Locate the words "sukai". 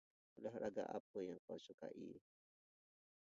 1.65-2.09